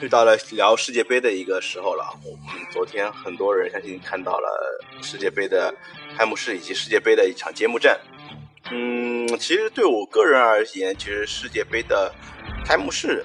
[0.00, 2.04] 又到了聊世界杯的一个时候了。
[2.24, 4.48] 我们昨天很多人相信看到了
[5.02, 5.74] 世界杯的
[6.16, 8.00] 开幕式以及世界杯的一场揭幕战。
[8.70, 12.10] 嗯，其实对我个人而言，其实世界杯的
[12.64, 13.22] 开幕式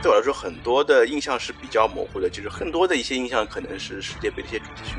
[0.00, 4.96] 对我来说很多的印象是比较模糊的，就是更多的一些印象可能是世界杯的一些主题曲。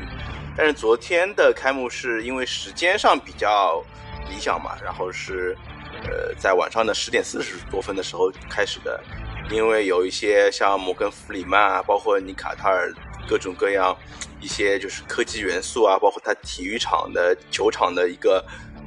[0.56, 3.84] 但是昨天的开幕式因为时间上比较
[4.28, 5.56] 理想嘛，然后是
[6.04, 9.02] 呃在晚上的十点四十多分的时候开始的。
[9.50, 12.92] 因为有一些像摩根弗里曼啊，包括尼卡塔尔
[13.28, 13.96] 各种各样
[14.40, 18.44] 一些就是科技元素啊，包括它体育场的球场的一个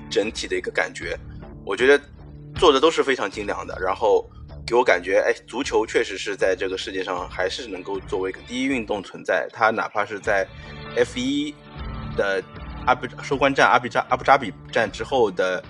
[0.10, 1.18] 整体的一个感觉，
[1.66, 2.02] 我觉得
[2.56, 3.78] 做的都是非常精良的。
[3.80, 4.30] 然后
[4.68, 9.48] 给我感觉，哎，足球确实是在这个世界上还是能够作为一个第一运动存在。
[9.54, 10.46] 它哪怕是在
[10.96, 11.56] F 一
[12.18, 12.44] 的
[12.86, 15.64] 阿布收官战阿比扎阿布扎比站之后的。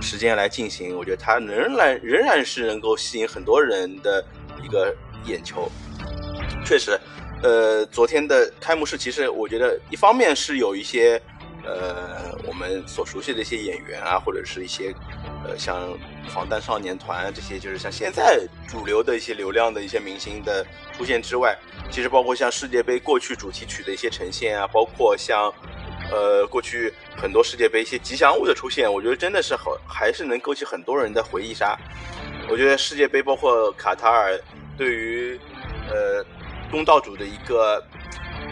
[0.00, 4.24] 时间来进行，我觉得它仍然仍然是能够吸引很多人的
[4.62, 4.94] 一个
[5.24, 5.70] 眼球。
[6.64, 6.98] 确实，
[7.42, 11.20] 呃，昨天的开幕式其实我觉得一方面是有一些
[11.64, 14.94] 呃我们所熟悉的一些演员啊，或者是一些
[15.46, 15.96] 呃像
[16.28, 20.64] 防弹少年团这些，就是像现在主流的一些流量的一些明星的
[20.96, 21.56] 出现之外，
[21.90, 25.52] 其实包括像世界杯过去主题曲的一些呈现啊，包括像。
[26.10, 31.76] 呃，过去很多世界杯一些吉祥物的出现，我觉得真的是好，还是能勾起很多人的回忆杀。
[32.48, 34.38] 我觉得世界杯包括卡塔尔
[34.76, 35.40] 对于
[35.88, 36.24] 呃
[36.70, 37.82] 东道主的一个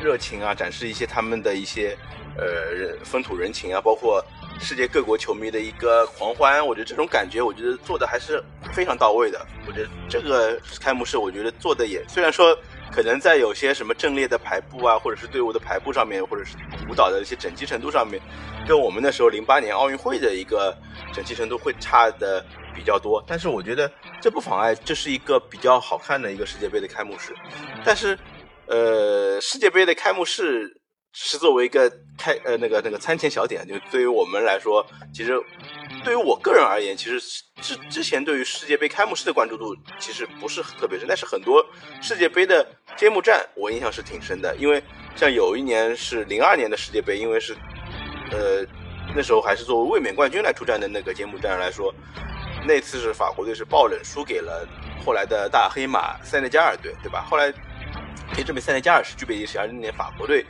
[0.02, 1.96] 热情啊，展示一些他们的一些
[2.36, 4.24] 呃风土人情啊，包括
[4.58, 9.46] 世界各国球迷的一个狂欢，我觉得这种感觉，我觉得做的还是非常到位的。
[9.66, 12.56] 我觉得这个开幕式，我觉得做的也虽然说。
[12.92, 16.56] 可能在有些什么阵列的排布啊，或者是队伍的排布上面，或者是
[16.90, 18.20] 舞蹈的一些整齐程度上面，
[18.68, 20.76] 跟我们那时候零八年奥运会的一个
[21.12, 23.24] 整齐程度会差的比较多。
[23.26, 23.90] 但是我觉得
[24.20, 27.34] 这不妨碍这是一个比较好看的一个世界杯的开幕式。
[27.82, 28.18] 但是，
[28.66, 30.81] 呃，世界杯的开幕式。
[31.12, 35.38] 是作为一个开呃那个那个餐前小点，就对于我们来说，其实
[36.02, 37.20] 对于我个人而言，其实
[37.60, 41.64] 之之前对于世界杯开幕式的关注度其实不是特别深，但是很多
[42.00, 44.82] 世界杯的揭幕战我印象是挺深的，因为
[45.14, 47.54] 像有一年是零二年的世界杯，因为是
[48.30, 48.64] 呃
[49.14, 51.94] 那时候还是作为卫冕冠军来出战的那个揭幕战来说，
[52.66, 54.66] 那次是法国队是爆冷输给了
[55.04, 57.22] 后来的大黑马塞内加尔队，对吧？
[57.28, 57.52] 后来
[58.32, 60.46] 可以证明塞内加尔是具备一些，而那年法国队。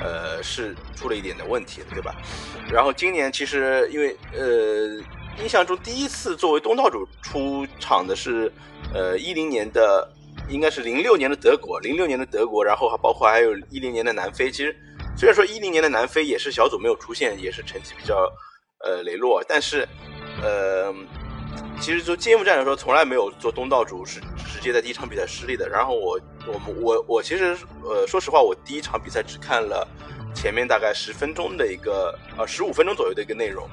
[0.00, 2.14] 呃，是出了一点的问题，对吧？
[2.70, 5.02] 然后今年其实因为呃，
[5.42, 8.52] 印象中第一次作为东道主出场的是
[8.94, 10.10] 呃一零年的，
[10.48, 14.50] 应该是零六年的德国，零六年的德国，然后还包括还有一零年的南非。
[14.50, 14.74] 其实
[15.16, 18.30] 虽然说一零年的南非也是小组没有出现，也是成绩比较
[18.84, 19.88] 呃羸弱，但是
[20.42, 20.94] 呃。
[21.80, 24.20] 其实就揭幕战来说，从来没有做东道主是
[24.52, 25.68] 直接在第一场比赛失利的。
[25.68, 29.86] 然后我我我我其实呃说实话，我第一场比赛只看了
[30.34, 33.66] 前面大概十分钟的一个呃十五分钟左右的一个内容。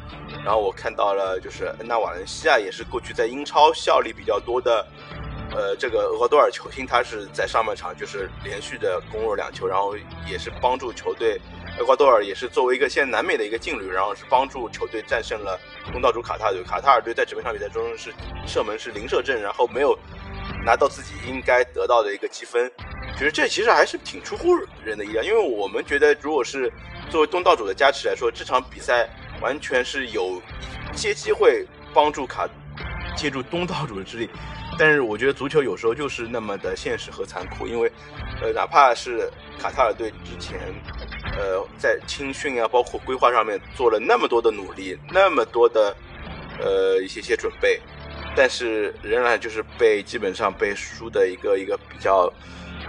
[0.46, 4.88] 然后我看到了就是恩纳瓦伦西亚也是过去在英超效力比较多的，
[5.52, 11.42] 呃这个厄瓜多尔球星，他是在上半场就是连续的攻入两球，然后也是帮助球队。
[11.80, 15.60] 厄瓜多尔也是作为一个现在南美的一个劲旅，然后是帮助球队战胜了
[15.92, 16.64] 东道主卡塔尔队。
[16.64, 18.12] 卡塔尔队在整场比赛中是
[18.48, 19.98] 射门是零射正，然后没有
[20.66, 22.72] 拿到自己应该得到的一个积分。
[23.14, 26.72] 其实这其实还是挺出乎人的意料，因为我们觉得如果是
[27.10, 29.08] 作为东道主的加持来说，这场比赛
[29.40, 30.42] 完全是有
[30.94, 32.48] 一些机会帮助卡
[33.16, 34.30] 借助东道主的之力。
[34.80, 37.92] 但是我觉得足球有时候就是那么的现实和残酷，因为
[38.42, 40.60] 呃哪怕是卡塔尔队之前。
[41.38, 45.96] 呃，在青训啊，包括规划上面做了那么多的努力，那么多的
[46.60, 47.80] 呃一些些准备，
[48.36, 52.34] 但是仍然就是被基本上被输的一个一个比较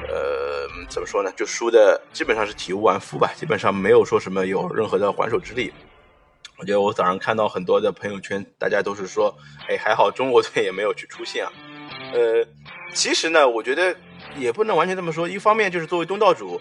[0.08, 1.30] 呃怎么说呢？
[1.36, 5.70] 就输的基本上是体无完肤吧，基本上没有说什么有任何的还手之力。
[6.56, 9.36] 我觉得我早上看到很多的朋友圈，大家都是说，
[9.68, 11.52] 哎，还好中国队也没有去出现啊。
[12.14, 12.44] 呃，
[12.94, 13.94] 其实呢，我觉得
[14.36, 15.28] 也不能完全这么说。
[15.28, 16.58] 一方面就是作为东道主。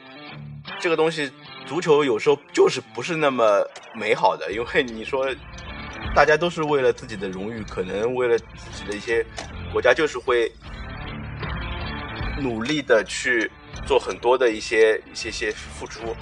[0.81, 1.31] 这个东西，
[1.67, 3.61] 足球有时候就是不是那么
[3.93, 5.27] 美好的，因为你说，
[6.15, 9.23] 大家都是为了自己的荣誉，可能为了自己的一些
[9.73, 10.49] 国家，就是会
[12.39, 13.51] 努力的去
[13.85, 16.15] 做很多的一些一些些付出。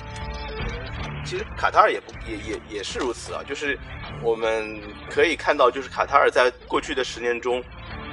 [1.24, 3.77] 其实卡塔尔也不也也也是如此啊，就是
[4.24, 4.81] 我们
[5.12, 7.63] 可以看到，就是卡塔尔在过去的十年中，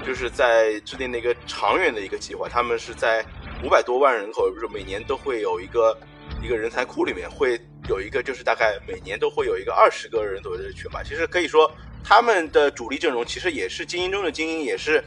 [0.06, 3.24] 就是在制定了一个长远的一个计划，他们是在
[3.64, 5.96] 五百多万人口，不是每年都会有一个。
[6.42, 11.02] 一个人才库里面会有一个，就是大概每年都会有一个二十个人左右的群吧。
[11.02, 11.70] 其实可以说，
[12.04, 15.02] 他们的主力阵容其实也是精英中的精英，也是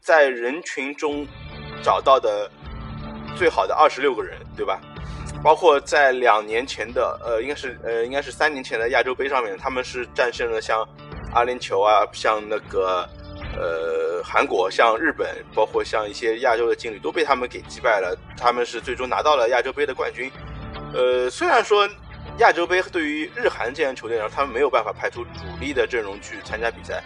[0.00, 1.26] 在人群中
[1.82, 2.50] 找到的
[3.36, 4.80] 最好的二十六个人，对吧？
[5.42, 10.86] 包括在两年前的，呃，应该是呃，应该是三年前的亚洲杯上面，他们是战胜了像
[11.32, 13.08] 阿联酋啊，像那个
[13.56, 20.30] 呃韩国，像日本，包括像一些亚洲的劲旅都被他们给击败了，他们是最终拿到了亚洲杯的冠军。
[20.94, 21.88] 呃，虽然说
[22.38, 27.02] 亚洲杯对于日韩这样球队来说，他们没有办法派出主力的阵容去参加比赛，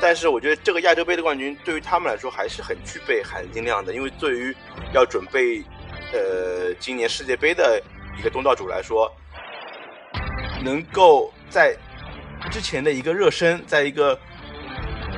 [0.00, 4.56] 但是我觉得这个亚洲杯的冠军对于他们来说还是很具备含金量的，因为对于
[4.92, 5.64] 要准备。
[6.10, 7.78] 呃，今年世界杯的
[8.18, 9.12] 一个东道主来说，
[10.64, 11.76] 能够在
[12.50, 14.18] 之前的一个热身，在一个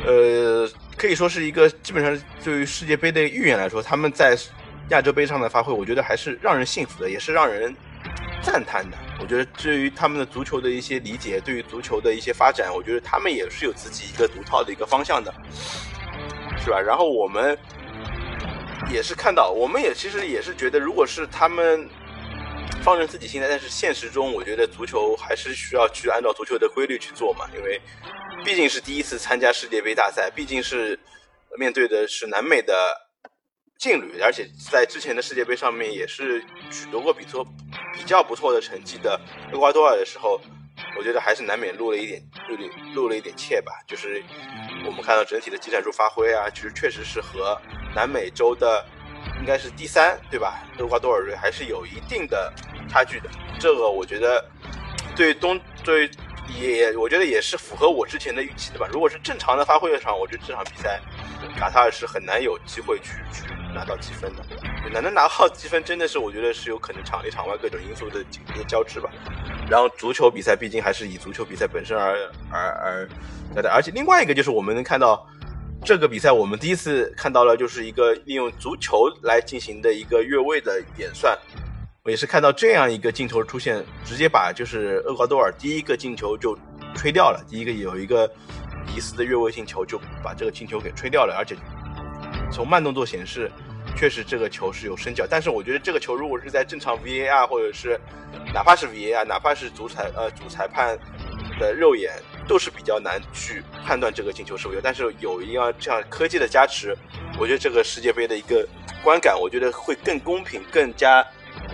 [0.06, 4.36] 呃，可以说是一个基本上对于世界杯的预言来说，他们在
[4.90, 7.74] 亚洲杯上的发挥，我觉得还是让人信服的，也是让人
[8.42, 8.96] 赞叹的。
[9.20, 15.32] 我觉得，至于他们的足球的一些理解，对于足球的一些发展，我觉得他们也是有自己一个独套的一个方向的，
[16.64, 16.80] 是吧？
[16.80, 17.56] 然后我们。
[18.90, 21.88] 也是看到，我们也其实也是觉得，如果是他们
[22.82, 27.80] 放任自己心态，但是现实中，我觉得足球还是需要去按照足球的规律去做嘛，因为
[28.44, 30.98] 毕竟是第一次参加世界杯大赛，毕竟是
[31.58, 32.74] 面对的是南美的
[33.78, 36.40] 劲旅，而且在之前的世界杯上面也是
[36.70, 37.46] 取得过比错
[37.92, 39.20] 比较不错的成绩的
[39.52, 40.40] 厄瓜多尔的时候，
[40.96, 42.62] 我觉得还是难免露了一点露了
[42.94, 44.22] 露了一点怯吧，就是
[44.86, 47.60] 我们看到整体的技战术发挥啊，其实确实是和。
[47.92, 48.86] 南美洲的
[49.40, 50.64] 应该是第三，对吧？
[50.78, 52.54] 厄瓜多尔队还是有一定的
[52.88, 53.28] 差距的。
[53.58, 54.44] 这个我觉得
[55.14, 56.10] 对东对
[56.58, 58.88] 也，我觉得也是符合我之前的预期的吧。
[58.92, 61.00] 如果是正常的发挥的场，我觉得这场比赛
[61.56, 63.44] 卡塔尔是很难有机会去去
[63.74, 64.44] 拿到积分的。
[64.92, 69.08] 能能拿到积分，真的是我觉得是有可能场内场外各种因素的紧密交织吧。
[69.68, 72.16] 然后足球比赛毕竟还是以足球比赛本身而
[72.50, 73.08] 而而
[73.54, 75.26] 来的，而且另外一个就是我们能看到。
[75.82, 81.34] 这个比赛我们第一次看到了，就是一个利用足球来进行的一个越位的演算。
[82.02, 86.58] 我也是看到这样一个镜头出现，直接把就是厄瓜多尔第一个进球就
[86.94, 87.44] 吹掉了。
[87.46, 88.30] 第一个有一个
[88.96, 91.34] 疑似的越位进球，就把这个进球给吹掉了。
[91.36, 91.54] 而且
[92.50, 93.52] 从慢动作显示，
[93.94, 95.26] 确实这个球是有伸脚。
[95.28, 98.00] 但是我觉得这个球如果是在正常 VAR 或者是
[98.54, 100.98] 哪怕是 VAR，哪怕是主裁呃主裁判
[101.58, 102.12] 的肉眼。
[102.48, 106.96] 都是比较难去判断这个进球是不是，但是有一样这样科技的加持，
[107.38, 108.66] 我觉得这个世界杯的一个
[109.04, 111.24] 观感，我觉得会更公平，更加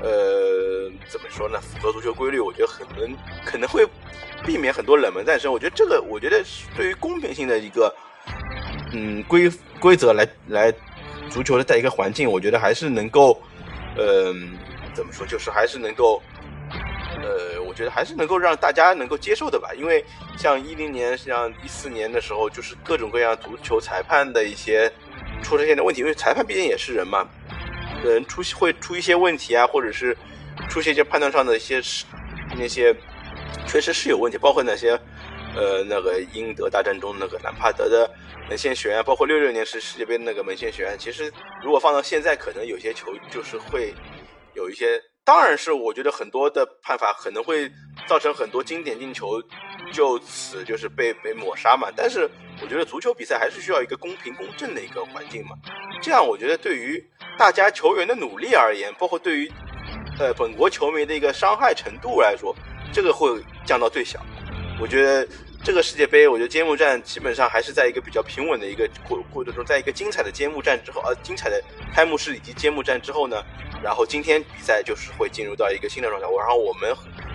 [0.06, 1.60] 呃怎么说呢？
[1.60, 3.86] 符合足球规律，我觉得可能可能会
[4.44, 5.52] 避免很多冷门诞生。
[5.52, 6.42] 我觉得这个，我觉得
[6.76, 7.92] 对于公平性的一个
[8.92, 9.50] 嗯规
[9.80, 10.72] 规则来来
[11.28, 13.40] 足球的在一个环境，我觉得还是能够
[13.98, 14.56] 嗯
[14.94, 16.22] 怎么说，就是还是能够。
[17.22, 20.04] 呃，我觉得还是能够让大家能够接受的吧，因为
[20.36, 24.92] 像一零年、像一四年的时候，就是各种各样足球裁判的一些
[25.42, 27.26] 出现的问题，因为裁判毕竟也是人嘛，
[28.06, 30.16] 可能出会出一些问题啊，或者是
[30.70, 31.82] 出现一些判断上的一些
[32.56, 32.94] 那些
[33.66, 34.92] 确实是有问题，包括那些
[35.56, 38.08] 呃那个英德大战中那个兰帕德的
[38.48, 41.32] 门线悬，包括六六年是世界杯那个门线悬，其实
[41.64, 43.92] 如果放到现在，可能有些球就是会
[44.54, 45.02] 有一些。
[45.24, 47.68] 当然是，我觉得很多的判罚可能会
[48.06, 49.42] 造成很多经典进球
[49.92, 51.88] 就此就是被被抹杀嘛。
[51.96, 52.30] 但是
[52.62, 55.56] 我觉得足球比赛还是需要一个公平公正的一个环境嘛。
[56.00, 57.04] 这样我觉得对于
[57.38, 59.52] 大家球员的努力而言，包括对于
[60.18, 62.54] 呃本国球迷的一个伤害程度来说，
[62.92, 63.28] 这个会
[63.64, 64.20] 降到最小。
[64.80, 65.26] 我觉得。
[65.64, 71.60] 这个世界杯，我觉得揭幕战基本上还是在一个比较平稳的一个过过程中，在一个精彩的揭幕战之后，呃，精彩的
[71.92, 73.42] 开幕式以及揭幕战之后呢，
[73.82, 76.28] 然后今天比赛就是会进入到一个新的状态。
[76.38, 76.94] 然后我们，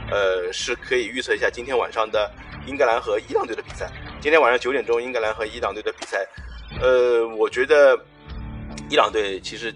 [0.10, 2.31] 呃，是可以预测一下今天晚上的
[2.65, 3.91] 英格兰和伊朗队的比赛。
[4.22, 6.25] 今天晚上九点钟，英格兰和伊朗队的比赛，
[6.79, 8.00] 呃，我觉得
[8.89, 9.75] 伊朗队其实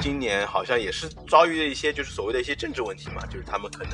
[0.00, 3.92] 今年好像也是遭遇了一些就是所谓的一些政治问题嘛，就是他们可能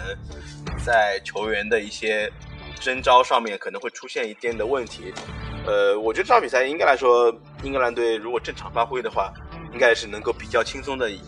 [0.85, 2.33] 在球员的一些。
[2.79, 5.11] 征召上面可能会出现一定的问题，
[5.67, 9.33] 呃，我觉得这场比赛应该来说，英格兰队如果正常发挥的话，
[9.73, 11.23] 应该是能够比较轻松的以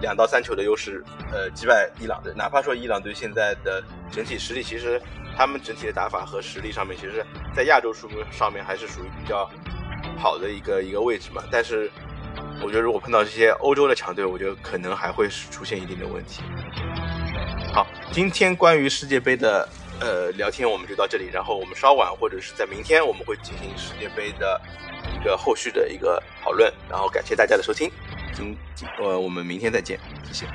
[0.00, 2.32] 两到三球的优势，呃，击败伊朗队。
[2.34, 3.80] 哪怕说伊朗队现在的
[4.10, 5.00] 整体实力，其实
[5.36, 9.48] 他们整体的打法和实力上面，其实，在亚洲数上面还是属于比较
[10.18, 11.44] 好的一个一个位置嘛。
[11.48, 11.88] 但是，
[12.62, 16.42] 我觉得如果碰到这些欧洲的强队，我觉得可能还会出现一定的问题。
[17.72, 19.68] 好，今天关于世界杯的。
[20.00, 24.60] 呃，聊天我们就到这里，然后我们稍晚或者是在明天，我们会进行世界杯的
[25.12, 27.90] 一个后续的一个讨论，然后感谢大家的收听，
[28.32, 28.56] 今
[29.00, 30.46] 呃，我们明天再见，谢谢。